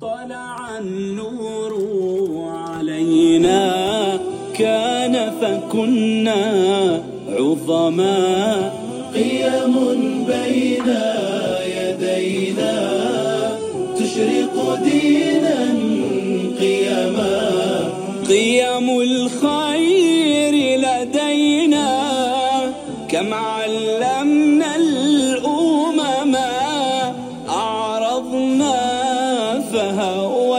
طلع 0.00 0.78
النور 0.78 1.72
علينا. 2.48 3.86
كان 4.58 5.32
فكنا 5.40 6.34
عظما 7.28 8.72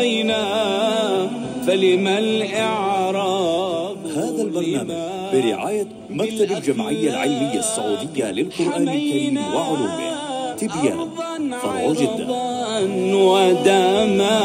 فهوينا 0.07 1.29
فلما 1.67 2.19
الإعراب 2.19 3.97
هذا 4.07 4.41
البرنامج 4.41 4.91
برعاية 5.33 5.87
مكتب 6.09 6.51
الجمعية 6.51 7.09
العلمية 7.09 7.59
السعودية 7.59 8.31
للقرآن 8.31 8.89
الكريم 8.89 9.37
وعلومه. 9.37 10.17
تبيان 10.57 11.09
فرع 11.61 11.91
جدة 11.91 12.27
ودما 13.15 14.37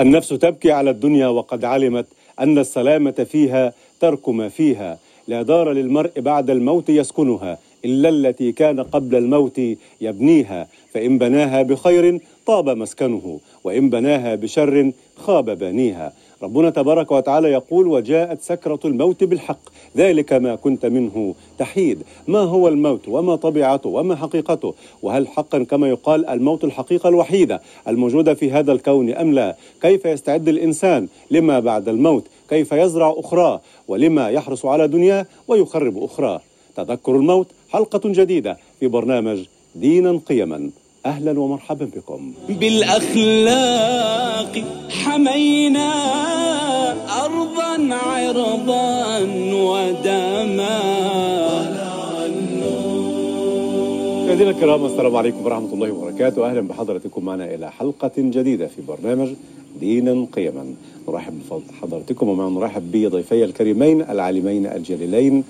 النفس 0.00 0.28
تبكي 0.28 0.72
على 0.72 0.90
الدنيا 0.90 1.26
وقد 1.26 1.64
علمت 1.64 2.06
أن 2.40 2.58
السلامة 2.58 3.26
فيها 3.30 3.72
ترك 4.00 4.28
ما 4.28 4.48
فيها. 4.48 4.98
لا 5.28 5.42
دار 5.42 5.72
للمرء 5.72 6.20
بعد 6.20 6.50
الموت 6.50 6.88
يسكنها. 6.88 7.58
إلا 7.84 8.08
التي 8.08 8.52
كان 8.52 8.80
قبل 8.80 9.16
الموت 9.16 9.60
يبنيها 10.00 10.68
فإن 10.94 11.18
بناها 11.18 11.62
بخير 11.62 12.20
طاب 12.46 12.68
مسكنه 12.68 13.40
وإن 13.64 13.90
بناها 13.90 14.34
بشر 14.34 14.92
خاب 15.16 15.58
بانيها. 15.58 16.12
ربنا 16.42 16.70
تبارك 16.70 17.12
وتعالى 17.12 17.48
يقول 17.48 17.86
وجاءت 17.86 18.42
سكرة 18.42 18.78
الموت 18.84 19.24
بالحق 19.24 19.58
ذلك 19.96 20.32
ما 20.32 20.54
كنت 20.54 20.86
منه 20.86 21.34
تحيد. 21.58 22.02
ما 22.28 22.38
هو 22.38 22.68
الموت؟ 22.68 23.08
وما 23.08 23.36
طبيعته؟ 23.36 23.88
وما 23.88 24.16
حقيقته؟ 24.16 24.74
وهل 25.02 25.28
حقا 25.28 25.64
كما 25.64 25.88
يقال 25.88 26.26
الموت 26.26 26.64
الحقيقة 26.64 27.08
الوحيدة 27.08 27.60
الموجودة 27.88 28.34
في 28.34 28.50
هذا 28.50 28.72
الكون 28.72 29.10
أم 29.10 29.32
لا؟ 29.32 29.56
كيف 29.82 30.04
يستعد 30.04 30.48
الإنسان 30.48 31.08
لما 31.30 31.60
بعد 31.60 31.88
الموت؟ 31.88 32.24
كيف 32.48 32.72
يزرع 32.72 33.14
أخراه 33.16 33.60
ولما 33.88 34.28
يحرص 34.28 34.66
على 34.66 34.88
دنياه 34.88 35.26
ويخرب 35.48 36.02
أخراه؟ 36.02 36.40
تذكر 36.76 37.16
الموت 37.16 37.46
حلقة 37.74 38.00
جديدة 38.04 38.58
في 38.80 38.88
برنامج 38.88 39.44
دينا 39.74 40.20
قيما. 40.26 40.70
أهلا 41.06 41.40
ومرحبا 41.40 41.84
بكم. 41.96 42.32
بالأخلاق 42.48 43.84
حمينا 44.90 45.90
أرضا 47.24 47.94
عرضا 47.94 49.18
ودما 49.52 50.80
مشاهدينا 54.24 54.50
الكرام 54.50 54.84
السلام 54.84 55.16
عليكم 55.16 55.44
ورحمة 55.44 55.74
الله 55.74 55.92
وبركاته. 55.92 56.50
أهلا 56.50 56.60
بحضراتكم 56.60 57.24
معنا 57.24 57.54
إلى 57.54 57.72
حلقة 57.72 58.12
جديدة 58.18 58.66
في 58.66 58.82
برنامج 58.88 59.28
دينا 59.80 60.26
قيما. 60.32 60.74
نرحب 61.08 61.34
بحضراتكم 61.70 62.28
ومع 62.28 62.48
نرحب 62.48 62.92
بضيفي 62.92 63.44
الكريمين 63.44 64.02
العالمين 64.02 64.66
الجليلين. 64.66 65.44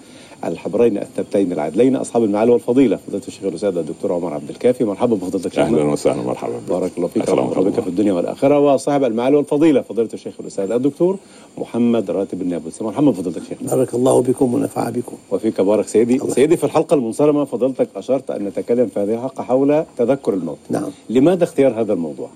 الحبرين 0.48 0.98
الثبتين 0.98 1.52
العدلين 1.52 1.96
أصحاب 1.96 2.24
المعالي 2.24 2.52
والفضيلة 2.52 2.96
فضيلة 2.96 3.22
الشيخ 3.28 3.44
الأستاذ 3.44 3.76
الدكتور 3.76 4.12
عمر 4.12 4.34
عبد 4.34 4.50
الكافي. 4.50 4.84
مرحبا 4.84 5.16
بفضيلتك 5.16 5.58
أهلا 5.58 5.82
وسهلا 5.82 6.22
مرحبا 6.22 6.52
بك. 6.52 6.70
بارك 6.70 6.92
الله 6.96 7.08
فيك 7.08 7.28
ورحمه 7.28 7.50
بك 7.50 7.56
الله. 7.56 7.80
في 7.80 7.88
الدنيا 7.88 8.12
والآخرة. 8.12 8.58
وصاحب 8.58 9.04
المعالي 9.04 9.36
والفضيلة 9.36 9.80
فضيلة 9.80 10.08
الشيخ 10.14 10.34
الأستاذ 10.40 10.70
الدكتور 10.70 11.18
محمد 11.58 12.10
راتب 12.10 12.42
النابلسي. 12.42 12.84
مرحبا 12.84 13.10
بفضيلتك 13.10 13.42
شيخ 13.48 13.58
بارك 13.62 13.94
الله 13.94 14.22
بكم 14.22 14.54
ونفع 14.54 14.90
بكم. 14.90 15.16
وفيك 15.30 15.60
بارك 15.60 15.88
سيدي. 15.88 16.20
سيدي 16.28 16.56
في 16.56 16.64
الحلقة 16.64 16.94
المنصرمة 16.94 17.44
فضلتك 17.44 17.88
أشرت 17.96 18.30
أن 18.30 18.44
نتكلم 18.44 18.86
في 18.86 19.00
هذه 19.00 19.14
الحلقة 19.14 19.42
حول 19.42 19.84
تذكر 19.98 20.34
الموت. 20.34 20.58
نعم. 20.70 20.90
لماذا 21.10 21.44
اختيار 21.44 21.80
هذا 21.80 21.92
الموضوع؟ 21.92 22.28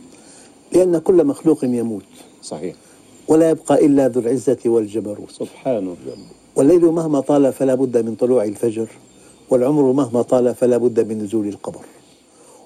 لأن 0.73 0.99
كل 0.99 1.25
مخلوق 1.25 1.65
يموت. 1.65 2.03
صحيح. 2.43 2.75
ولا 3.29 3.51
يبقى 3.51 3.87
إلا 3.87 4.09
ذو 4.09 4.21
العزة 4.21 4.59
والجبروت. 4.67 5.31
سبحانه 5.31 5.97
والليل 6.59 6.85
مهما 6.85 7.21
طال 7.21 7.53
فلا 7.53 7.75
بد 7.75 7.97
من 7.97 8.15
طلوع 8.15 8.45
الفجر 8.45 8.87
والعمر 9.51 9.93
مهما 9.93 10.23
طال 10.23 10.55
فلا 10.55 10.77
بد 10.77 11.09
من 11.09 11.23
نزول 11.23 11.49
القبر. 11.49 11.81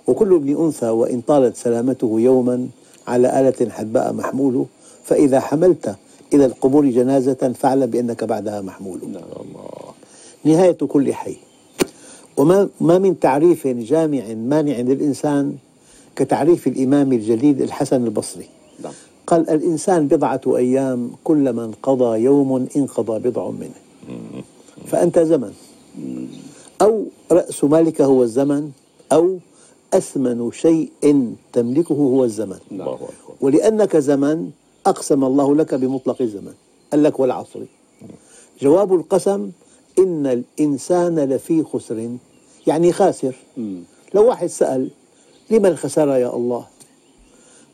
وكل 0.07 0.35
ابن 0.35 0.65
أنثى 0.65 0.89
وإن 0.89 1.21
طالت 1.21 1.57
سلامته 1.57 2.21
يوما 2.21 2.69
على 3.07 3.41
آلة 3.41 3.71
حدباء 3.71 4.13
محمول 4.13 4.67
فإذا 5.05 5.41
حملت 5.41 5.97
إلى 6.35 6.47
القبور 6.47 6.87
جنازة 6.87 7.55
فاعلم 7.59 7.87
بأنك 7.87 8.25
بعدها 8.25 8.61
محمول. 8.61 8.99
نهاية 10.45 10.73
كل 10.73 11.15
حي. 11.15 11.37
وما 12.37 12.69
ما 12.81 12.99
من 12.99 13.21
تعريف 13.21 13.67
جامع 13.67 14.23
مانع 14.35 14.77
للإنسان 14.81 15.57
كتعريف 16.17 16.67
الإمام 16.67 17.13
الجليل 17.13 17.63
الحسن 17.63 18.05
البصري. 18.05 18.49
نعم. 18.85 18.93
قال 19.27 19.51
الإنسان 19.51 20.09
بضعة 20.09 20.41
أيام 20.47 21.11
كلما 21.25 21.65
انقضى 21.65 22.19
يوم 22.19 22.69
انقضى 22.77 23.31
بضع 23.31 23.51
منه. 23.51 23.75
فأنت 24.87 25.19
زمن. 25.19 25.53
أو 26.83 27.05
رأس 27.33 27.65
مالك 27.65 28.01
هو 28.01 28.23
الزمن 28.23 28.71
أو 29.13 29.39
أثمن 29.95 30.53
شيء 30.53 30.91
تملكه 31.53 31.95
هو 31.95 32.25
الزمن. 32.25 32.59
ولأنك 33.41 33.97
زمن 33.97 34.51
أقسم 34.87 35.25
الله 35.25 35.57
لك 35.57 35.75
بمطلق 35.75 36.23
الزمن. 36.23 36.55
قال 36.93 37.03
لك 37.03 37.21
والعصر. 37.21 37.61
جواب 38.61 38.95
القسم 38.95 39.51
إن 39.99 40.27
الإنسان 40.27 41.19
لفي 41.19 41.65
خسر 41.65 42.09
يعني 42.67 42.93
خاسر. 42.93 43.35
لو 44.15 44.29
واحد 44.29 44.47
سأل 44.47 44.91
لما 45.51 45.69
الخسارة 45.69 46.17
يا 46.17 46.37
الله؟ 46.37 46.67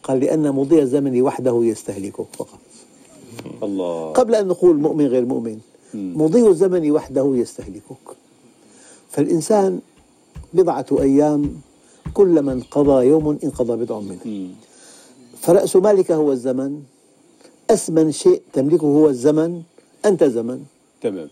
قال 0.09 0.21
لأن 0.21 0.53
مضي 0.53 0.83
الزمن 0.83 1.23
وحده 1.23 1.61
يستهلكه 1.63 2.27
فقط. 2.33 2.59
الله. 3.63 4.13
قبل 4.13 4.35
أن 4.35 4.47
نقول 4.47 4.77
مؤمن 4.77 5.07
غير 5.07 5.25
مؤمن 5.25 5.59
مضي 5.95 6.49
الزمن 6.49 6.91
وحده 6.91 7.33
يستهلكك. 7.35 8.07
فالإنسان 9.11 9.81
بضعة 10.55 10.87
أيام 10.93 11.61
كلما 12.15 12.53
انقضى 12.53 13.07
يوم 13.07 13.39
انقضى 13.45 13.85
بضع 13.85 14.01
منه. 14.01 14.49
فرأس 15.41 15.77
مالك 15.77 16.13
هو 16.13 16.33
الزمن 16.33 16.83
أثمن 17.71 18.13
شيء 18.13 18.43
تملكه 18.53 18.87
هو 18.87 19.09
الزمن 19.09 19.63
أنت 20.05 20.25
زمن. 20.25 20.65
تمام. 21.01 21.29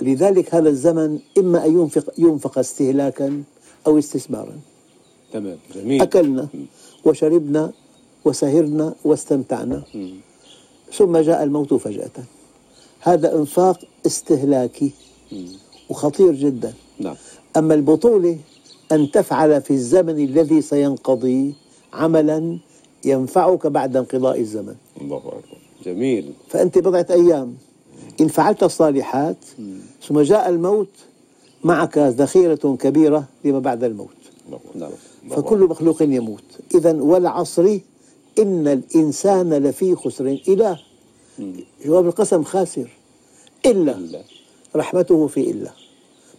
لذلك 0.00 0.54
هذا 0.54 0.68
الزمن 0.68 1.18
إما 1.38 1.66
أن 1.66 1.72
ينفق, 1.80 2.12
ينفق 2.18 2.58
استهلاكا 2.58 3.42
أو 3.86 3.98
استثمارا. 3.98 4.60
تمام. 5.32 5.58
جميل. 5.74 6.02
أكلنا 6.02 6.48
وشربنا 7.04 7.72
وسهرنا 8.24 8.94
واستمتعنا. 9.04 9.82
ثم 10.92 11.16
جاء 11.16 11.42
الموت 11.42 11.74
فجأة. 11.74 12.10
هذا 13.00 13.36
إنفاق 13.36 13.80
استهلاكي 14.06 14.90
وخطير 15.90 16.32
جدا. 16.32 16.72
نعم. 16.98 17.16
أما 17.56 17.74
البطولة 17.74 18.38
أن 18.92 19.10
تفعل 19.10 19.62
في 19.62 19.70
الزمن 19.70 20.24
الذي 20.24 20.62
سينقضي 20.62 21.54
عملا 21.92 22.58
ينفعك 23.04 23.66
بعد 23.66 23.96
انقضاء 23.96 24.40
الزمن. 24.40 24.74
الله 25.00 25.16
أكبر. 25.16 25.58
جميل. 25.84 26.32
فأنت 26.48 26.78
بضعة 26.78 27.06
أيام. 27.10 27.54
إن 28.20 28.28
فعلت 28.28 28.62
الصالحات 28.62 29.36
ثم 30.08 30.20
جاء 30.20 30.48
الموت 30.48 30.88
معك 31.64 31.98
ذخيرة 31.98 32.76
كبيرة 32.80 33.24
لما 33.44 33.58
بعد 33.58 33.84
الموت. 33.84 34.20
نعم. 34.74 34.90
فكل 35.30 35.58
مخلوق 35.58 36.02
يموت. 36.02 36.44
إذا 36.74 36.92
والعصر 36.92 37.78
إن 38.40 38.68
الإنسان 38.68 39.54
لفي 39.54 39.94
خسر. 39.96 40.38
إله 40.48 40.78
جواب 41.84 42.06
القسم 42.06 42.44
خاسر. 42.44 42.88
إلا. 43.66 44.22
رحمته 44.76 45.26
في 45.26 45.50
إلا. 45.50 45.70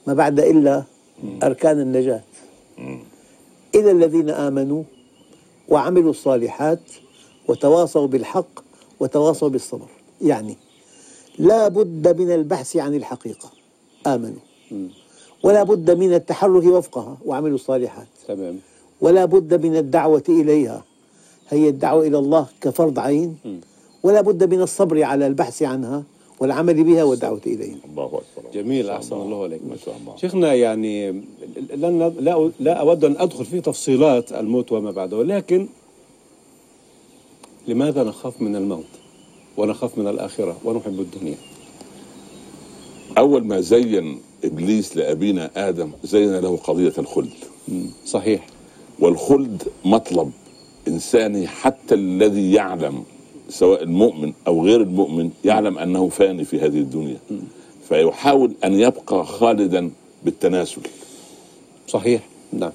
ما 0.08 0.14
بعد 0.14 0.40
إلا 0.40 0.84
أركان 1.44 1.80
النجاة. 1.80 2.24
إلا 3.76 3.92
الذين 3.92 4.30
آمنوا 4.30 4.84
وعملوا 5.70 6.12
الصالحات 6.12 6.80
وتواصوا 7.48 8.08
بالحق 8.08 8.60
وتواصوا 9.00 9.50
بالصبر. 9.50 9.88
يعني 10.22 10.58
لا 11.40 11.68
بد 11.68 12.22
من 12.22 12.32
البحث 12.32 12.78
عن 12.78 12.96
الحقيقة. 12.96 13.52
آمنوا. 14.08 14.40
ولا 15.44 15.64
بد 15.64 15.92
من 15.92 16.14
التحرك 16.14 16.64
وفقها 16.64 17.18
وعملوا 17.26 17.56
الصالحات. 17.56 18.08
تمام. 18.28 18.60
ولا 19.02 19.26
بد 19.26 19.66
من 19.66 19.76
الدعوة 19.76 20.24
إليها. 20.30 20.84
هي 21.52 21.70
الدعوة 21.70 22.08
إلى 22.08 22.18
الله 22.18 22.48
كفرض 22.62 23.00
عين 23.00 23.38
ولا 24.04 24.22
بد 24.22 24.54
من 24.54 24.62
الصبر 24.62 25.04
على 25.04 25.28
البحث 25.28 25.64
عنها 25.64 26.04
والعمل 26.40 26.84
بها 26.84 27.04
والدعوة 27.04 27.42
إليها. 27.48 27.76
الله 27.92 28.06
أكبر. 28.06 28.50
جميل 28.54 28.90
أحسن 28.90 29.16
الله. 29.16 29.26
الله. 29.26 29.44
عليك. 29.44 29.62
ما 29.70 29.76
شاء 29.86 29.96
الله. 30.02 30.18
شيخنا 30.18 30.54
يعني 30.54 31.12
لن 31.76 32.14
لا 32.20 32.52
لا 32.60 32.74
أود 32.74 33.06
أن 33.06 33.16
أدخل 33.18 33.46
في 33.46 33.62
تفصيلات 33.62 34.32
الموت 34.32 34.72
وما 34.72 34.92
بعده 34.92 35.18
ولكن 35.18 35.68
لماذا 37.68 38.04
نخاف 38.04 38.42
من 38.42 38.56
الموت 38.56 38.86
ونخاف 39.58 39.98
من 39.98 40.08
الآخرة 40.08 40.58
ونحب 40.66 41.00
الدنيا؟ 41.00 41.36
أول 43.18 43.44
ما 43.44 43.62
زين 43.62 44.22
إبليس 44.44 44.98
لأبينا 44.98 45.52
آدم 45.70 45.92
زين 46.04 46.36
له 46.36 46.58
قضية 46.58 46.94
الخلد. 46.98 47.34
صحيح. 48.06 48.48
والخلد 49.00 49.64
مطلب. 49.86 50.32
انساني 50.88 51.48
حتى 51.48 51.96
الذي 51.96 52.54
يعلم 52.54 53.04
سواء 53.50 53.84
المؤمن 53.84 54.34
أو 54.48 54.66
غير 54.66 54.82
المؤمن 54.82 55.30
يعلم 55.46 55.78
أنه 55.78 56.10
فاني 56.10 56.46
في 56.46 56.60
هذه 56.60 56.80
الدنيا. 56.80 57.18
فيحاول 57.90 58.52
أن 58.64 58.74
يبقى 58.74 59.26
خالدا 59.26 59.92
بالتناسل. 60.26 60.82
صحيح. 61.88 62.22
نعم. 62.54 62.72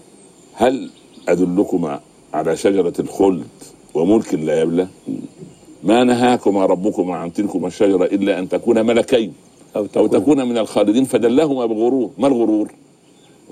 هل 0.54 0.90
ادلكما 1.28 2.00
على 2.34 2.56
شجرة 2.56 2.92
الخلد 2.98 3.46
وملك 3.94 4.34
لا 4.34 4.60
يبلى؟ 4.60 4.88
ما 5.84 6.04
نهاكما 6.04 6.66
ربكما 6.66 7.16
عن 7.16 7.32
تلكما 7.32 7.66
الشجرة 7.66 8.04
إلا 8.04 8.38
أن 8.38 8.48
تكونا 8.48 8.82
ملكين 8.82 9.32
أو 9.76 9.86
تكون. 9.86 10.10
تكون 10.10 10.48
من 10.48 10.58
الخالدين 10.58 11.04
فدلهما 11.04 11.66
بغرور 11.66 12.10
ما 12.18 12.26
الغرور؟ 12.26 12.72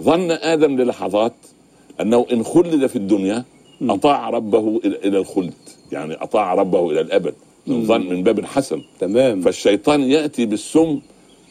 ظن 0.00 0.30
آدم 0.30 0.76
للحظات 0.76 1.32
أنه 2.00 2.26
إن 2.32 2.42
خلد 2.44 2.86
في 2.86 2.96
الدنيا 2.96 3.44
أطاع 3.82 4.30
ربه 4.30 4.80
إلى 4.84 4.96
إلى 5.04 5.18
الخلد. 5.18 5.54
يعني 5.92 6.14
أطاع 6.14 6.54
ربه 6.54 6.90
إلى 6.90 7.00
الأبد. 7.00 7.34
من 7.66 7.84
ظن 7.86 8.00
من 8.06 8.22
باب 8.22 8.44
حسن. 8.44 8.82
تمام. 9.00 9.40
فالشيطان 9.40 10.02
يأتي 10.02 10.46
بالسم 10.46 11.00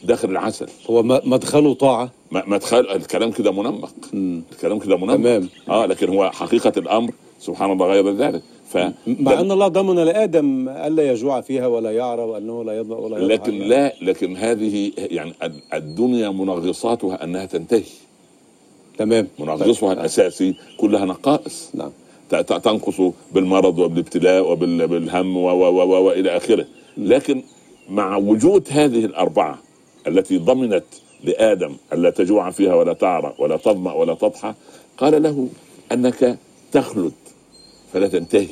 داخل 0.04 0.30
العسل. 0.30 0.66
هو 0.90 1.02
مدخله 1.02 1.74
طاعة. 1.74 2.10
تخيل 2.60 2.88
الكلام 2.88 3.30
كده 3.30 3.52
منمق. 3.52 3.94
الكلام 4.52 4.78
كده 4.78 4.96
منمق. 4.96 5.14
تمام. 5.14 5.48
آه 5.68 5.86
لكن 5.86 6.08
هو 6.08 6.30
حقيقة 6.30 6.72
الأمر. 6.76 7.10
سبحان 7.40 7.72
الله 7.72 7.86
غير 7.86 8.10
ذلك. 8.16 8.42
ف 8.68 8.76
مع 9.06 9.40
أن 9.40 9.52
الله 9.52 9.68
ضمن 9.68 9.94
لآدم 9.96 10.68
ألا 10.68 11.10
يجوع 11.10 11.40
فيها 11.40 11.66
ولا 11.66 11.90
يعرى 11.90 12.22
وأنه 12.22 12.64
لا 12.64 12.78
يضمع 12.78 12.96
ولا 12.96 13.34
لكن 13.34 13.58
لا. 13.58 13.92
لكن 14.02 14.36
هذه 14.36 14.92
يعني 14.96 15.32
ال- 15.42 15.60
الدنيا 15.74 16.28
منغصاتها 16.30 17.24
أنها 17.24 17.44
تنتهي. 17.44 17.82
تمام. 18.98 19.28
منغصها 19.38 19.92
الأساسي 19.92 20.54
كلها 20.76 21.04
نقائص. 21.04 21.70
نعم. 21.74 21.90
تنقص 22.42 23.00
بالمرض 23.32 23.78
وبالابتلاء 23.78 24.50
وبالهم 24.52 25.36
وإلى 25.36 26.36
آخره. 26.36 26.66
لكن 26.96 27.42
مع 27.90 28.16
وجود 28.16 28.68
هذه 28.70 29.04
الأربعة 29.04 29.58
التي 30.08 30.38
ضمنت 30.38 30.84
لآدم 31.24 31.76
الا 31.92 32.10
تجوع 32.10 32.50
فيها 32.50 32.74
ولا 32.74 32.92
تعرى 32.92 33.34
ولا 33.38 33.56
تظمأ 33.56 33.92
ولا 33.92 34.14
تضحى 34.14 34.54
قال 34.98 35.22
له 35.22 35.48
أنك 35.92 36.38
تخلد 36.72 37.12
فلا 37.92 38.08
تنتهي 38.08 38.46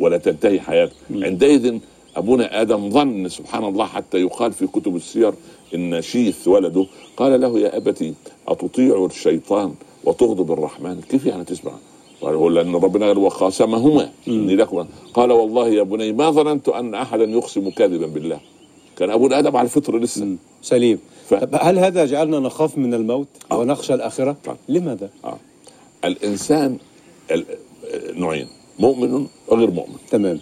ولا 0.00 0.18
تنتهي 0.18 0.60
حياتك. 0.60 0.92
عندئذ 1.10 1.78
أبونا 2.16 2.60
آدم 2.62 2.90
ظن 2.90 3.28
سبحان 3.28 3.64
الله 3.64 3.86
حتى 3.86 4.18
يقال 4.18 4.52
في 4.52 4.66
كتب 4.66 4.96
السير 4.96 5.32
إن 5.74 6.02
شيث 6.02 6.48
ولده 6.48 6.86
قال 7.16 7.40
له 7.40 7.58
يا 7.60 7.76
أبتي 7.76 8.14
أتطيع 8.48 9.04
الشيطان 9.04 9.74
وتغضب 10.04 10.52
الرحمن؟ 10.52 11.00
كيف 11.00 11.26
يعني 11.26 11.44
تسمع؟ 11.44 11.72
قال 12.20 12.54
لأن 12.54 12.74
ربنا 12.76 13.06
قال 13.06 13.18
وقاسمهما 13.18 14.10
إني 14.28 14.56
لكما 14.56 14.86
قال 15.14 15.32
والله 15.32 15.68
يا 15.68 15.82
بني 15.82 16.12
ما 16.12 16.30
ظننت 16.30 16.68
أن 16.68 16.94
أحدا 16.94 17.24
يقسم 17.24 17.70
كاذبا 17.70 18.06
بالله. 18.06 18.40
كان 18.98 19.10
ابونا 19.10 19.38
آدم 19.38 19.56
على 19.56 19.64
الفطر 19.64 19.98
لسه. 19.98 20.36
سليم. 20.62 20.98
ف- 21.28 21.34
طب 21.34 21.58
هل 21.60 21.78
هذا 21.78 22.04
جعلنا 22.04 22.38
نخاف 22.40 22.78
من 22.78 22.94
الموت 22.94 23.28
آه. 23.52 23.58
ونخشى 23.58 23.94
الآخرة؟ 23.94 24.36
طبعا. 24.44 24.56
لماذا؟ 24.68 25.10
آه. 25.24 25.36
الإنسان 26.04 26.76
ال- 27.30 27.44
نوعين 28.20 28.46
مؤمن 28.78 29.26
وغير 29.48 29.70
مؤمن. 29.70 29.94
تمام. 30.10 30.40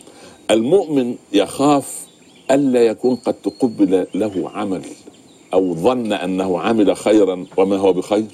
المؤمن 0.50 1.14
يخاف 1.32 2.06
ألا 2.50 2.86
يكون 2.86 3.14
قد 3.14 3.34
تقبل 3.34 4.06
له 4.14 4.50
عمل 4.54 4.82
أو 5.54 5.74
ظن 5.74 6.12
أنه 6.12 6.60
عمل 6.60 6.96
خيرا 6.96 7.46
وما 7.56 7.76
هو 7.76 7.92
بخير. 7.92 8.24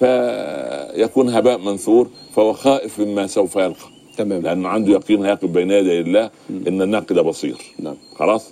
فيكون 0.00 1.28
هباء 1.28 1.58
منثور 1.58 2.10
فهو 2.36 2.52
خائف 2.52 3.00
مما 3.00 3.26
سوف 3.26 3.56
يلقى. 3.56 3.88
تمام. 4.16 4.42
لأنه 4.42 4.68
عنده 4.68 4.92
يقين 4.92 5.24
هيقف 5.24 5.44
بين 5.44 5.70
يدي 5.70 6.00
الله 6.00 6.30
إن 6.50 6.82
الناقد 6.82 7.18
بصير. 7.18 7.56
نعم. 7.78 7.94
خلاص؟ 8.16 8.50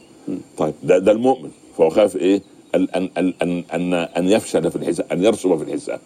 طيب 0.59 0.75
ده 0.83 0.99
ده 0.99 1.13
المؤمن. 1.13 1.51
فهو 1.79 1.91
خايف 1.91 2.17
إيه؟ 2.17 2.43
أن 2.75 2.89
أن 2.97 3.33
أن 3.43 3.65
أن 3.75 3.95
أن 3.95 4.29
يفشل 4.29 4.71
في 4.71 4.77
الحساب 4.77 5.07
أن 5.13 5.25
يرسب 5.25 5.57
في 5.57 5.63
الحساب. 5.63 6.01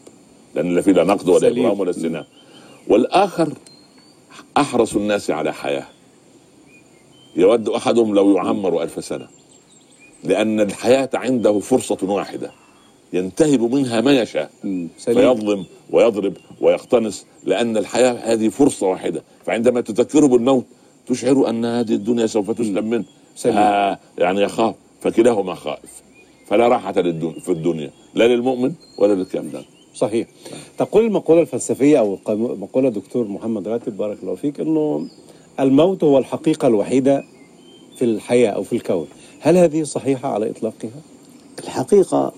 لأن 0.55 0.75
لا 0.75 0.81
فيه 0.81 0.93
لا 0.93 1.05
نقد 1.05 1.29
ولا. 1.29 1.49
ابرام 1.49 1.81
ولا 1.81 1.91
استناء. 1.91 2.27
والآخر 2.89 3.53
أحرص 4.57 4.95
الناس 4.97 5.31
على 5.31 5.53
حياة. 5.53 5.87
يود 7.37 7.69
أحدهم 7.69 8.15
لو 8.15 8.37
يعمر 8.37 8.83
ألف 8.83 9.05
سنة. 9.05 9.29
لأن 10.25 10.61
الحياة 10.61 11.11
عنده 11.15 11.59
فرصة 11.59 11.99
واحدة. 12.03 12.51
ينتهب 13.13 13.75
منها 13.75 14.01
ما 14.01 14.13
يشاء. 14.13 14.51
فيظلم 14.99 15.65
ويضرب 15.91 16.37
ويقتنص 16.61 17.25
لأن 17.45 17.77
الحياة 17.77 18.13
هذه 18.13 18.49
فرصة 18.49 18.87
واحدة. 18.87 19.23
فعندما 19.47 19.81
تذكره 19.81 20.27
بالموت 20.27 20.65
تشعر 21.07 21.49
أن 21.49 21.65
هذه 21.65 21.93
الدنيا 21.93 22.27
سوف 22.27 22.51
تسلم 22.51 22.91
منه. 22.91 23.05
سليم. 23.37 23.57
آه 23.57 23.99
يعني 24.19 24.43
يخاف 24.43 24.75
فكلاهما 25.01 25.55
خائف. 25.55 26.03
فلا 26.47 26.69
راحة 26.69 27.01
للدنيا 27.01 27.41
في 27.41 27.53
الدنيا 27.53 27.91
لا 28.15 28.29
للمؤمن 28.29 28.73
ولا 28.99 29.15
للكافر. 29.15 29.65
صحيح. 29.95 30.29
تقول 30.79 31.05
المقولة 31.05 31.41
الفلسفية 31.41 31.99
أو 31.99 32.19
مقولة 32.29 32.89
دكتور 32.89 33.29
محمد 33.29 33.69
راتب 33.69 33.97
بارك 33.97 34.19
الله 34.23 34.35
فيك 34.35 34.61
أنه 34.61 35.07
الموت 35.61 36.05
هو 36.05 36.19
الحقيقة 36.19 36.69
الوحيدة 36.69 37.25
في 37.97 38.05
الحياة 38.05 38.51
أو 38.51 38.63
في 38.63 38.73
الكون. 38.73 39.07
هل 39.41 39.57
هذه 39.57 39.83
صحيحة 39.83 40.29
على 40.29 40.51
إطلاقها؟ 40.51 40.91
الحقيقة 41.65 42.33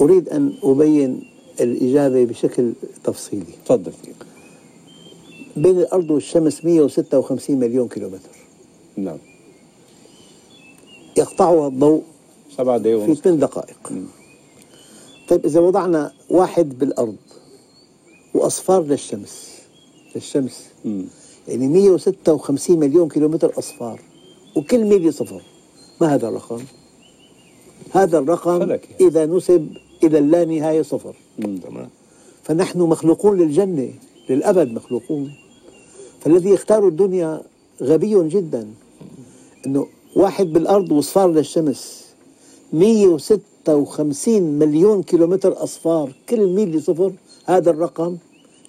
أريد 0.00 0.28
أن 0.28 0.52
أبين 0.62 1.24
الإجابة 1.60 2.24
بشكل 2.24 2.72
تفصيلي. 3.04 3.44
تفضل. 3.64 3.92
بين 5.56 5.78
الأرض 5.78 6.10
والشمس 6.10 6.64
156 6.64 7.58
مليون 7.58 7.88
كيلومتر. 7.88 8.36
نعم. 8.96 9.18
يقطعها 11.18 11.68
الضوء 11.68 12.02
سبعة 12.56 12.78
دقايق 12.78 13.04
في 13.04 13.14
8 13.14 13.40
دقائق. 13.40 13.92
طيب 15.28 15.46
إذا 15.46 15.60
وضعنا 15.60 16.12
واحد 16.30 16.78
بالأرض 16.78 17.16
وأصفار 18.34 18.82
للشمس 18.82 19.58
للشمس 20.14 20.64
مم. 20.84 21.04
يعني 21.48 21.68
156 21.68 22.78
مليون 22.78 23.08
كيلومتر 23.08 23.58
أصفار 23.58 24.00
وكل 24.56 24.84
ميلي 24.84 25.10
صفر 25.12 25.42
ما 26.00 26.14
هذا 26.14 26.28
الرقم؟ 26.28 26.60
هذا 27.92 28.18
الرقم 28.18 28.58
فلكي. 28.60 28.88
إذا 29.00 29.26
نسب 29.26 29.68
إلى 30.06 30.18
اللانهاية 30.18 30.82
صفر. 30.82 31.14
تمام. 31.38 31.88
فنحن 32.42 32.78
مخلوقون 32.78 33.38
للجنة 33.38 33.90
للأبد 34.28 34.72
مخلوقون. 34.72 35.34
فالذي 36.20 36.50
يختار 36.50 36.88
الدنيا 36.88 37.40
غبي 37.82 38.28
جدا. 38.28 38.68
أنه 39.66 39.86
واحد 40.16 40.52
بالأرض 40.52 40.92
وصفار 40.92 41.30
للشمس. 41.30 42.04
156 42.72 44.42
مليون 44.42 45.02
كيلومتر 45.02 45.64
أصفار. 45.64 46.12
كل 46.28 46.46
ميل 46.46 46.82
صفر 46.82 47.12
هذا 47.44 47.70
الرقم. 47.70 48.16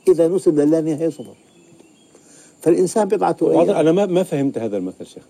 إذا 0.07 0.27
نسب 0.27 0.59
للانهاية 0.59 1.09
صفر. 1.09 1.35
فالإنسان 2.61 3.07
بضعة 3.07 3.37
أيام. 3.41 3.69
أنا 3.69 3.91
ما 3.91 4.05
ما 4.05 4.23
فهمت 4.23 4.57
هذا 4.57 4.77
المثل 4.77 5.05
شيخ 5.05 5.23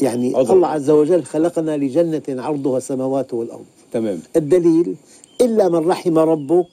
يعني 0.00 0.36
عذر. 0.36 0.54
الله 0.54 0.68
عز 0.68 0.90
وجل 0.90 1.24
خلقنا 1.24 1.76
لجنة 1.76 2.22
عرضها 2.28 2.78
السماوات 2.78 3.34
والأرض. 3.34 3.64
تمام. 3.92 4.22
الدليل 4.36 4.96
إلا 5.40 5.68
من 5.68 5.88
رحم 5.88 6.18
ربك 6.18 6.66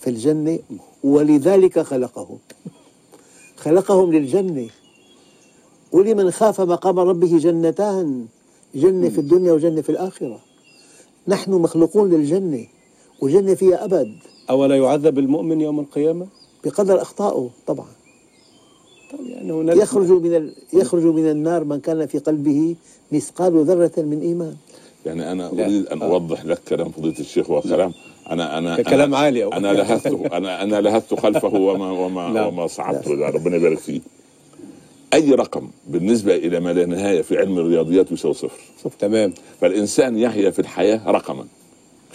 في 0.00 0.10
الجنة 0.10 0.58
ولذلك 1.04 1.78
خلقهم 1.78 2.38
خلقهم 3.56 4.12
للجنة. 4.12 4.68
ولمن 5.92 6.30
خاف 6.30 6.60
مقام 6.60 6.98
ربه 6.98 7.38
جنتان 7.38 8.26
جنة 8.74 9.08
في 9.08 9.18
الدنيا 9.18 9.52
وجنة 9.52 9.80
في 9.82 9.90
الآخرة. 9.90 10.40
نحن 11.28 11.52
مخلوقون 11.52 12.10
للجنة 12.10 12.66
وجنة 13.20 13.54
فيها 13.54 13.84
أبد. 13.84 14.12
أولا 14.50 14.76
يعذب 14.76 15.18
المؤمن 15.18 15.60
يوم 15.60 15.80
القيامة؟ 15.80 16.26
بقدر 16.64 17.02
أخطائه 17.02 17.50
طبعا. 17.66 17.86
يعني 19.20 19.80
يخرج 19.80 20.10
من. 20.10 20.52
يخرج 20.72 21.02
من 21.02 21.30
النار 21.30 21.64
من 21.64 21.80
كان 21.80 22.06
في 22.06 22.18
قلبه 22.18 22.76
مثقال 23.12 23.64
ذرة 23.64 23.92
من 23.96 24.20
إيمان. 24.20 24.56
يعني 25.06 25.32
أنا 25.32 25.50
لا. 25.52 25.64
أريد 25.64 25.86
أن 25.86 26.02
آه. 26.02 26.04
أوضح 26.06 26.44
لك 26.44 26.58
كلام 26.68 26.90
فضيلة 26.90 27.18
الشيخ 27.20 27.50
هو 27.50 27.60
كلام 27.60 27.92
أنا 28.30 28.58
أنا 28.58 28.82
كلام 28.82 29.14
أنا 29.14 29.18
عالي 29.18 29.44
أوي. 29.44 29.52
أنا 29.52 29.72
لهثته 29.72 30.26
أنا 30.32 30.62
أنا 30.62 30.80
لهثت 30.80 31.14
خلفه 31.14 31.54
وما 31.54 31.90
وما 31.90 32.28
نعم. 32.28 32.46
وما 32.46 32.66
صعدت 32.66 33.08
ربنا 33.08 33.56
يبارك 33.56 33.78
فيه. 33.78 34.00
أي 35.14 35.30
رقم 35.30 35.68
بالنسبة 35.86 36.36
إلى 36.36 36.60
ما 36.60 36.72
لا 36.72 36.86
نهاية 36.86 37.22
في 37.22 37.38
علم 37.38 37.58
الرياضيات 37.58 38.12
يساوي 38.12 38.34
صفر. 38.34 38.60
شوف 38.82 38.94
تمام. 38.94 39.32
فالإنسان 39.60 40.18
يحيا 40.18 40.50
في 40.50 40.58
الحياة 40.58 41.00
رقما. 41.10 41.44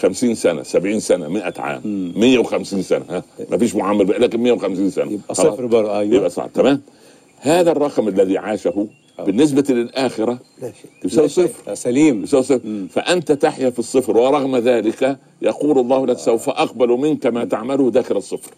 50 0.01 0.35
سنة 0.35 0.63
70 0.63 0.99
سنة 0.99 1.27
100 1.27 1.53
عام. 1.57 1.81
150 2.15 2.81
سنة 2.81 3.05
ها؟ 3.09 3.23
ما 3.51 3.57
فيش 3.57 3.75
معامل 3.75 4.21
لكن 4.21 4.39
150 4.39 4.89
سنة. 4.89 5.11
يبقى. 5.11 5.35
صفر 5.35 5.65
برضه. 5.65 5.99
أيوه. 5.99 6.15
يبقى 6.15 6.29
صح 6.29 6.45
تمام. 6.45 6.81
هذا 7.39 7.71
الرقم 7.71 8.07
الذي 8.07 8.37
عاشه 8.37 8.87
يساوي 11.05 11.27
لا 11.27 11.27
شيء. 11.27 11.47
صفر. 11.47 11.71
آه، 11.71 11.73
سليم. 11.73 12.23
يساوي 12.23 12.43
صفر. 12.43 12.87
فأنت 12.89 13.31
تحيا 13.31 13.69
في 13.69 13.79
الصفر 13.79 14.17
ورغم 14.17 14.57
ذلك 14.57 15.17
يقول 15.41 15.79
الله 15.79 16.07
لك 16.07 16.17
سوف 16.17 16.49
أقبل 16.49 16.87
منك 16.87 17.25
ما 17.27 17.45
تعمله 17.45 17.91
داخل 17.91 18.17
الصفر. 18.17 18.51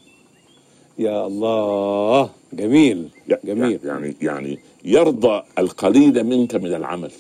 يا 1.00 1.28
الله. 1.28 2.30
جميل. 2.54 3.10
جميل. 3.46 3.80
يعني 3.84 4.16
يعني 4.22 4.60
يرضى 4.86 5.42
القليل 5.58 6.24
منك 6.24 6.56
من 6.56 6.74
العمل. 6.74 7.12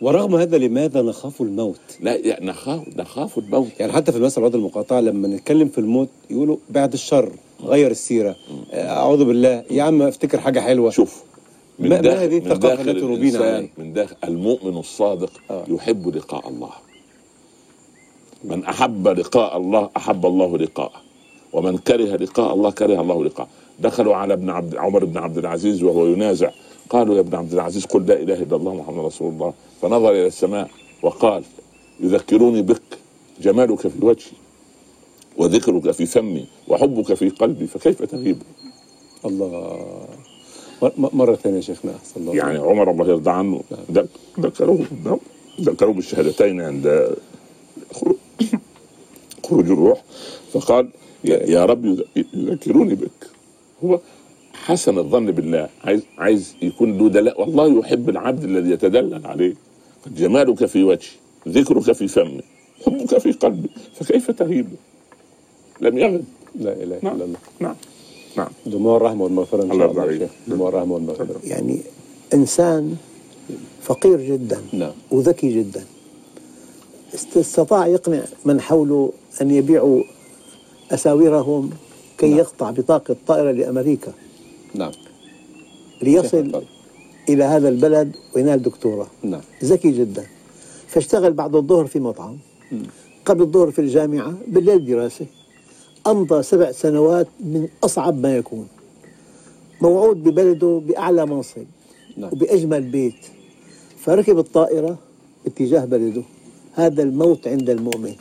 ورغم 0.00 0.34
هذا 0.34 0.58
لماذا 0.58 1.02
نخاف 1.02 1.40
الموت؟ 1.42 1.80
لا 2.00 2.44
نخاف 2.44 2.82
نخاف 2.96 3.38
الموت. 3.38 3.68
يعني 3.80 3.92
حتى 3.92 4.12
في 4.12 4.18
المثل 4.18 4.38
الوعد 4.40 4.54
المقاطعة 4.54 5.00
لما 5.00 5.28
نتكلم 5.28 5.68
في 5.68 5.78
الموت 5.78 6.08
يقولوا 6.30 6.56
بعد 6.70 6.92
الشر 6.92 7.32
غير 7.64 7.90
السيرة. 7.90 8.36
آه، 8.72 8.88
أعوذ 8.88 9.24
بالله. 9.24 9.64
يا 9.70 9.82
عم 9.82 10.02
افتكر 10.02 10.40
حاجة 10.40 10.60
حلوة. 10.60 10.90
شوف. 10.90 11.22
ما- 11.78 12.00
ما 12.00 12.24
هذه 12.24 12.38
داخل 12.38 12.88
التي 12.90 13.00
ربينا 13.00 13.38
عليها؟ 13.38 13.68
من 13.78 13.92
داخل 13.92 14.16
المؤمن 14.24 14.76
الصادق 14.78 15.30
آه. 15.50 15.64
يحب 15.68 16.16
لقاء 16.16 16.48
الله. 16.48 16.70
من 18.44 18.64
أحب 18.64 19.08
لقاء 19.08 19.56
الله 19.56 19.90
أحب 19.96 20.26
الله 20.26 20.58
لقاءه. 20.58 21.00
ومن 21.52 21.78
كره 21.78 22.16
لقاء 22.16 22.54
الله 22.54 22.70
كره 22.70 23.00
الله 23.00 23.24
لقاءه. 23.24 23.48
دخلوا 23.80 24.14
على 24.14 24.34
ابن 24.34 24.50
عبد 24.50 24.76
عمر 24.76 25.04
بن 25.04 25.18
عبد 25.18 25.38
العزيز 25.38 25.82
وهو 25.82 26.06
ينازع. 26.06 26.50
قالوا 26.90 27.14
يا 27.14 27.20
ابن 27.20 27.34
عبد 27.34 27.52
العزيز 27.52 27.84
قل 27.86 28.06
لا 28.06 28.14
إله 28.22 28.42
إلا 28.42 28.56
الله 28.56 28.74
محمد 28.74 29.04
رسول 29.04 29.32
الله. 29.32 29.54
فنظر 29.82 30.10
إلى 30.10 30.26
السماء 30.26 30.70
وقال 31.02 31.42
يذكروني 32.00 32.62
بك 32.62 32.82
جمالك 33.40 33.80
في 33.88 34.04
وجهي 34.04 34.32
وذكرك 35.36 35.90
في 35.90 36.06
فمي 36.06 36.46
وحبك 36.68 37.14
في 37.14 37.28
قلبي 37.28 37.66
فكيف 37.66 38.02
تغيب؟ 38.02 38.42
الله. 39.24 40.08
مرة 40.98 41.34
ثانية 41.34 41.60
شيخنا 41.60 41.96
أحسن 41.96 42.20
الله 42.20 42.36
يعني 42.36 42.58
عمر 42.58 42.90
الله 42.90 43.08
يرضى 43.08 43.30
عنه 43.30 43.62
ذك- 43.92 44.08
ذكروه 44.40 44.86
ذكروه 45.60 45.94
بالشهادتين 45.94 46.60
عند 46.60 47.14
خروج 49.44 49.70
الروح. 49.70 50.02
فقال 50.52 50.88
يا 51.24 51.64
رب 51.64 51.84
يذ- 52.16 52.24
يذكروني 52.34 52.94
بك. 52.94 53.10
هو 53.84 54.00
حسن 54.54 54.98
الظن 54.98 55.30
بالله 55.30 55.68
عايز 55.84 56.02
عايز 56.18 56.54
يكون 56.62 56.98
له 56.98 57.08
دلاء 57.08 57.40
والله 57.40 57.78
يحب 57.78 58.08
العبد 58.08 58.44
الذي 58.44 58.70
يتدلل 58.70 59.26
عليه. 59.26 59.54
جمالك 60.16 60.64
في 60.66 60.82
وجهي 60.84 61.10
ذكرك 61.48 61.92
في 61.92 62.08
فمي 62.08 62.40
حبك 62.86 63.18
في 63.18 63.32
قلبي 63.32 63.68
فكيف 63.94 64.30
تغيب 64.30 64.66
لم 65.80 65.98
يغب 65.98 66.24
لا 66.54 66.72
إله 66.72 66.82
إلا 66.82 66.98
نعم 67.02 67.22
الله. 67.22 67.38
نعم. 67.60 67.74
نعم. 68.38 68.48
دموع 68.66 68.96
الرحمة 68.96 69.24
والمغفرة 69.24 69.62
إن 69.62 69.70
الله 69.70 69.84
شاء 69.86 69.90
الله 69.90 70.02
يرضى 70.04 70.12
يا 70.14 70.16
عليك. 70.18 70.30
شيخ 70.30 70.54
دموع 70.54 70.68
الرحمة 70.68 70.94
والمغفرة 70.94 71.36
يعني 71.44 71.78
إنسان 72.34 72.96
فقير 73.82 74.20
جدا 74.20 74.60
نعم. 74.72 74.92
وذكي 75.10 75.48
جدا 75.62 75.84
است- 77.14 77.36
استطاع 77.36 77.86
يقنع 77.86 78.22
من 78.44 78.60
حوله 78.60 79.12
أن 79.42 79.50
يبيعوا 79.50 80.02
أساورهم 80.90 81.70
كي 82.18 82.30
يقطع 82.36 82.70
بطاقة 82.70 83.16
طائرة 83.26 83.50
لأمريكا. 83.52 84.12
نعم. 84.74 84.92
ليصل 86.02 86.62
إلى 87.28 87.44
هذا 87.44 87.68
البلد 87.68 88.16
وينال 88.36 88.62
دكتوراه. 88.62 89.06
نعم. 89.22 89.40
ذكي 89.64 89.90
جدا. 89.90 90.26
فاشتغل 90.88 91.32
بعد 91.32 91.54
الظهر 91.56 91.86
في 91.86 92.00
مطعم 92.00 92.36
قبل 93.24 93.42
الظهر 93.42 93.70
في 93.70 93.78
الجامعة 93.80 94.34
بالليل 94.48 94.86
دراسة. 94.86 95.26
أمضى 96.10 96.42
سبع 96.42 96.72
سنوات 96.72 97.26
من 97.40 97.68
أصعب 97.84 98.20
ما 98.20 98.36
يكون. 98.36 98.68
موعود 99.80 100.22
ببلده 100.22 100.82
بأعلى 100.86 101.26
منصب 101.26 101.64
نعم. 102.16 102.30
وبأجمل 102.32 102.80
بيت. 102.82 103.14
فركب 103.98 104.38
الطائرة 104.38 104.98
باتجاه 105.44 105.84
بلده. 105.84 106.22
هذا 106.74 107.02
الموت 107.02 107.48
عند 107.48 107.70
المؤمن. 107.70 108.14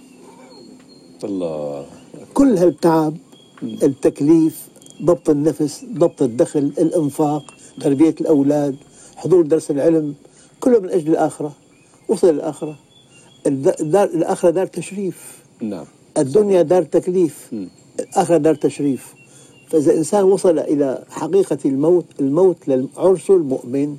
الله. 1.23 1.85
كل 2.33 2.57
هالتعب 2.57 3.17
التكليف 3.63 4.67
ضبط 5.03 5.29
النفس 5.29 5.85
ضبط 5.93 6.21
الدخل 6.21 6.59
الإنفاق 6.59 7.53
تربية 7.81 8.15
الأولاد 8.21 8.75
حضور 9.15 9.41
درس 9.45 9.71
العلم 9.71 10.15
كله 10.59 10.79
من 10.79 10.89
أجل 10.89 11.11
الآخرة. 11.11 11.51
وصل 12.07 12.29
الآخرة 12.29 12.75
الد- 13.47 13.75
الدار 13.81 14.03
الآخرة 14.07 14.49
دار 14.49 14.65
تشريف. 14.65 15.37
نعم. 15.61 15.85
الدنيا 16.17 16.61
دار 16.61 16.83
تكليف 16.83 17.51
الآخرة 17.99 18.37
دار 18.37 18.55
تشريف. 18.55 19.13
فإذا 19.69 19.93
إنسان 19.97 20.23
وصل 20.23 20.59
إلى 20.59 21.03
حقيقة 21.09 21.57
الموت 21.65 22.05
الموت 22.19 22.57
للعرس 22.67 23.29
المؤمن 23.29 23.97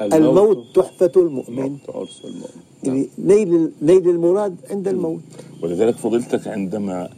الموت 0.00 0.58
تحفة 0.74 1.12
المؤمن. 1.16 1.58
الموت 1.64 1.80
عرس 1.94 2.22
المؤمن. 2.24 2.62
نعم. 2.84 2.96
يعني 2.96 3.08
نيل 3.18 3.70
نيل 3.82 4.08
المراد 4.10 4.56
عند 4.70 4.88
الموت. 4.88 5.20
ولذلك 5.62 5.96
فضيلتك 5.96 6.48
عندما 6.48 7.08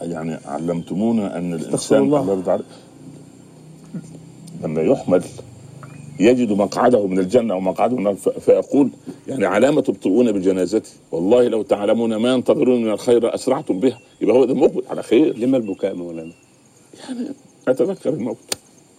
يعني 0.00 0.38
علمتمونا 0.44 1.38
أن 1.38 1.54
الإنسان 1.54 2.02
الله. 2.02 2.62
لما 4.62 4.82
يحمل 4.82 5.22
يجد 6.22 6.52
مقعده 6.52 7.06
من 7.06 7.18
الجنة 7.18 7.54
أو 7.54 7.60
مقعده 7.60 7.96
من 7.96 8.14
فيقول 8.14 8.88
يعني 9.28 9.46
علامة 9.46 9.80
تبطئون 9.80 10.32
بجنازتي 10.32 10.92
والله 11.12 11.48
لو 11.48 11.62
تعلمون 11.62 12.16
ما 12.16 12.32
ينتظرون 12.34 12.84
من 12.84 12.90
الخير 12.90 13.34
أسرعتم 13.34 13.80
بها. 13.80 13.98
يبقى 14.20 14.36
هو 14.36 14.44
ده 14.44 14.54
مقبل 14.54 14.82
على 14.90 15.02
خير. 15.02 15.38
لما 15.38 15.56
البكاء 15.56 15.94
مولانا؟ 15.94 16.32
يعني 17.08 17.28
أتذكر 17.68 18.10
الموت 18.10 18.36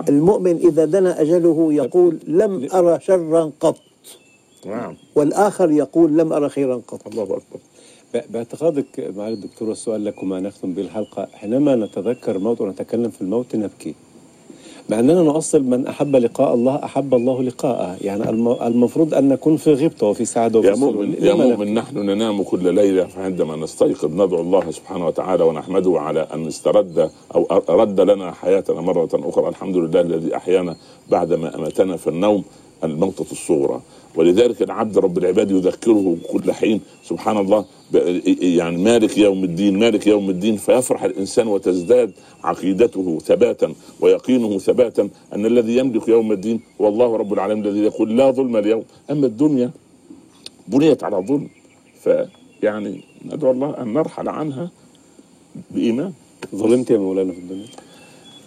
المؤمن 0.10 0.56
إذا 0.58 0.86
دنا 0.86 1.22
أجله 1.22 1.74
يقول 1.74 2.20
لم 2.28 2.68
أرى 2.74 3.00
شرا 3.02 3.52
قط. 3.60 3.76
نعم. 4.66 4.96
والآخر 5.16 5.72
يقول 5.72 6.18
لم 6.18 6.34
أرى 6.34 6.50
خيرا 6.50 6.82
قط. 6.88 7.08
الله 7.08 7.24
أكبر. 7.24 7.60
ب- 8.14 8.32
باعتقادك 8.34 9.12
معالي 9.18 9.34
الدكتور 9.34 9.72
السؤال 9.72 10.06
لكم 10.06 10.30
ما 10.30 10.40
نختم 10.40 10.74
به 10.74 10.82
الحلقة. 10.82 11.28
حينما 11.34 11.76
نتذكر 11.76 12.36
الموت 12.36 12.62
ونتكلم 12.62 13.10
في 13.10 13.22
الموت 13.22 13.56
نبكي. 13.56 13.96
مع 14.90 15.00
أننا 15.00 15.22
نؤصل 15.22 15.64
من 15.64 15.88
أحب 15.88 16.16
لقاء 16.16 16.54
الله 16.54 16.76
أحب 16.84 17.14
الله 17.14 17.44
لقاءه. 17.44 17.98
يعني 18.02 18.30
الم- 18.30 18.58
المفروض 18.62 19.14
أن 19.14 19.30
نكون 19.30 19.58
في 19.58 19.74
غبطة 19.74 20.08
وفي 20.08 20.26
سعادة 20.26 20.60
وفي 20.60 20.68
يا. 20.68 20.76
مؤمن 20.76 21.16
يا 21.22 21.34
مؤمن 21.34 21.74
نحن 21.74 21.98
ننام 21.98 22.44
كل 22.44 22.74
ليلة 22.76 23.04
فعندما 23.06 23.56
نستيقظ. 23.56 24.12
ندعو 24.22 24.42
الله 24.42 24.72
سبحانه 24.72 25.08
وتعالى 25.08 25.44
ونحمده 25.44 26.00
على 26.00 26.28
أن 26.34 26.48
استرد 26.48 27.10
أو 27.36 27.48
رد 27.70 28.02
لنا 28.02 28.32
حياتنا 28.32 28.82
مرة 28.82 29.10
أخرى. 29.14 29.48
الحمد 29.50 29.78
لله 29.78 30.02
الذي 30.02 30.36
أحيانا 30.36 30.76
بعدما 31.12 31.56
أماتنا 31.56 31.98
في 31.98 32.08
النوم 32.08 32.44
الموتة 32.84 33.26
الصغرى. 33.32 33.82
ولذلك 34.16 34.62
العبد 34.62 34.98
رب 34.98 35.18
العباد 35.18 35.52
يذكره 35.52 36.18
كل 36.32 36.52
حين 36.52 36.82
سبحان 37.04 37.38
الله 37.38 37.66
يعني 38.42 38.78
مالك 38.78 39.18
يوم 39.18 39.44
الدين 39.44 39.80
مالك 39.80 40.08
يوم 40.08 40.30
الدين 40.30 40.58
فيفرح 40.58 41.04
الإنسان 41.04 41.48
وتزداد 41.48 42.12
عقيدته 42.44 43.20
ثباتا 43.20 43.74
ويقينه 44.02 44.58
ثباتا 44.58 45.10
أن 45.34 45.46
الذي 45.46 45.78
يملك 45.78 46.08
يوم 46.08 46.32
الدين 46.32 46.62
هو 46.82 46.88
الله 46.88 47.18
رب 47.18 47.34
العالمين 47.34 47.66
الذي 47.66 47.80
يقول 47.80 48.18
لا 48.18 48.32
ظلم 48.32 48.58
اليوم. 48.58 48.84
أما 49.12 49.26
الدنيا 49.26 49.72
بنيت 50.68 51.04
على 51.04 51.18
ظلم 51.18 51.48
فيعني 52.04 53.02
ندعو 53.26 53.52
الله 53.52 53.82
أن 53.82 53.94
نرحل 53.94 54.30
عنها 54.30 54.72
بإيمان. 55.72 56.14
ظلمت 56.56 56.92
يا 56.92 56.98
مولانا 56.98 57.32
في 57.34 57.40
الدنيا؟ 57.40 57.66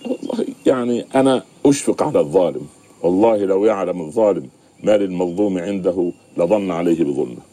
والله 0.06 0.44
يعني 0.66 1.04
أنا 1.14 1.42
أشفق 1.66 2.02
على 2.02 2.20
الظالم 2.20 2.66
والله 3.02 3.36
لو 3.36 3.64
يعلم 3.64 4.00
الظالم 4.00 4.48
ما 4.86 4.96
للمظلوم 4.96 5.58
عنده 5.58 6.12
لظن 6.36 6.70
عليه 6.70 7.04
بظلمه. 7.04 7.44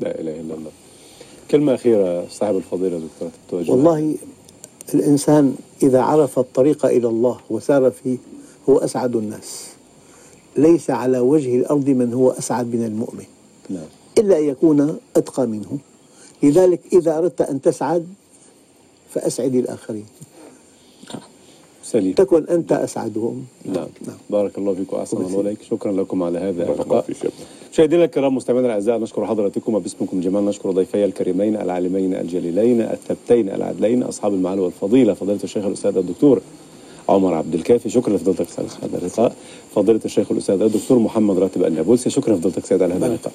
لا 0.00 0.20
إله 0.20 0.40
إلا 0.40 0.54
الله. 0.54 0.70
كلمة 1.50 1.74
أخيرة 1.74 2.28
صاحب 2.28 2.56
الفضيلة 2.56 2.98
دكتور 2.98 3.30
تتوجه 3.48 3.70
والله 3.70 4.14
الإنسان 4.94 5.54
إذا 5.82 6.00
عرف 6.00 6.38
الطريق 6.38 6.86
إلى 6.86 7.08
الله 7.08 7.38
وسار 7.50 7.90
فيه 7.90 8.18
هو 8.68 8.78
أسعد 8.78 9.16
الناس. 9.16 9.66
ليس 10.56 10.90
على 10.90 11.18
وجه 11.18 11.56
الأرض 11.56 11.88
من 11.88 12.14
هو 12.14 12.30
أسعد 12.30 12.66
من 12.66 12.84
المؤمن. 12.84 13.24
نعم. 13.70 13.90
إلا 14.18 14.38
أن 14.38 14.44
يكون 14.44 14.98
أتقى 15.16 15.46
منه. 15.46 15.78
لذلك 16.42 16.80
إذا 16.92 17.18
أردت 17.18 17.40
أن 17.40 17.60
تسعد 17.60 18.06
فأسعد 19.10 19.54
الآخرين. 19.54 20.06
سليم. 21.92 22.12
تكن 22.12 22.44
أنت 22.50 22.72
أسعدهم. 22.72 23.44
نعم. 23.64 23.86
بارك 24.30 24.58
الله 24.58 24.74
فيكم 24.74 24.96
وأحسن 24.96 25.16
الله 25.16 25.40
إليك 25.40 25.62
شكرا 25.70 25.92
لكم 25.92 26.22
على 26.22 26.38
هذا 26.38 26.62
اللقاء. 26.72 27.00
فيك. 27.00 27.32
مشاهدينا 27.72 28.04
الكرام 28.04 28.34
مستمعينا 28.34 28.66
الأعزاء 28.66 28.98
نشكر 28.98 29.26
حضراتكم 29.26 29.74
وباسمكم 29.74 30.20
جميعا. 30.20 30.42
نشكر 30.42 30.70
ضيفي 30.70 31.04
الكريمين 31.04 31.56
العالمين 31.56 32.14
الجليلين 32.14 32.80
الثبتين 32.80 33.48
العدلين 33.48 34.02
أصحاب 34.02 34.34
المعالي 34.34 34.60
والفضيلة 34.60 35.14
فضيلة 35.14 35.38
الشيخ 35.44 35.64
الأستاذ 35.64 35.96
الدكتور 35.96 36.40
عمر 37.08 37.34
عبد 37.34 37.54
الكافي. 37.54 37.90
شكرا 37.90 38.14
لفضيلتك 38.16 38.48
سيد 38.48 38.66
على 38.82 38.92
هذا 38.92 38.98
اللقاء. 38.98 39.32
فضيلة 39.74 40.00
الشيخ 40.04 40.32
الأستاذ 40.32 40.62
الدكتور 40.62 40.98
محمد 40.98 41.38
راتب 41.38 41.64
النابلسي. 41.64 42.10
شكرا 42.10 42.34
لفضيلتك 42.34 42.64
سيد 42.66 42.82
على 42.82 42.94
هذا 42.94 43.06
اللقاء. 43.06 43.32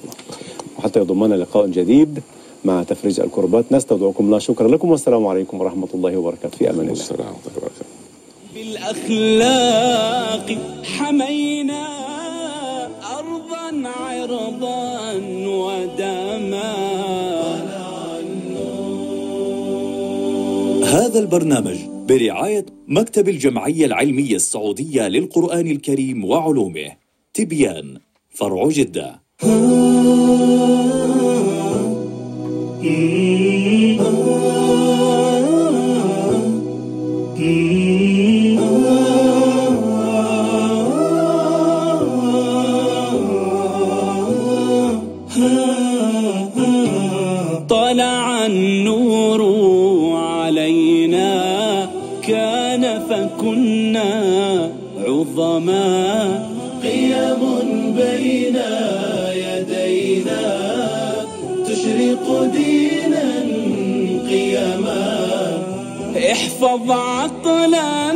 وحتى 0.77 0.99
يضمنا 0.99 1.35
لقاء 1.35 1.67
جديد 1.67 2.19
مع 2.65 2.83
تفريج 2.83 3.19
الكربات. 3.19 3.65
نستودعكم 3.71 4.25
الله. 4.25 4.39
شكرا 4.39 4.67
لكم 4.67 4.91
والسلام 4.91 5.27
عليكم 5.27 5.61
ورحمة 5.61 5.87
الله 5.93 6.17
وبركاته. 6.17 6.57
في 6.57 6.69
أمان 6.69 6.89
الله. 6.89 7.92
بالأخلاق 8.91 10.57
حمينا 10.83 11.87
أرضا 13.19 13.89
عرضا 13.89 15.13
ودما. 15.47 16.73
هذا 20.85 21.19
البرنامج 21.19 21.77
برعاية 22.07 22.65
مكتب 22.87 23.29
الجمعية 23.29 23.85
العلمية 23.85 24.35
السعودية 24.35 25.07
للقرآن 25.07 25.67
الكريم 25.67 26.25
وعلومه 26.25 26.91
تبيان 27.33 27.97
فرع 28.29 28.67
جدة. 28.67 29.23
تشرق 62.13 62.43
دينا 62.43 63.41
قيما 64.29 65.63
احفظ 66.31 66.91
عقلا 66.91 68.09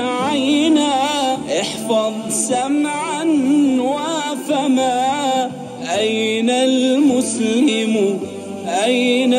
عينا. 0.00 0.92
احفظ 1.60 2.12
سمعا 2.28 3.24
وفما 3.78 5.50
أين 5.98 6.50
المسلم؟ 6.50 8.18
أين؟ 8.84 9.34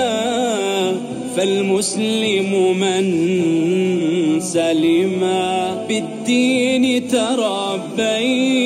فالمسلم 1.36 2.77
من 2.79 3.05
سلم. 4.39 5.19
بالدين 5.89 7.07
تربينا 7.07 8.62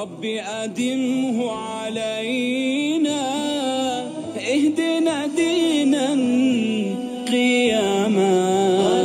رب 0.00 0.24
أدمه 0.64 1.50
علينا. 1.52 3.22
اهدنا 4.52 5.26
دينا 5.26 6.14
قياما 7.32 8.95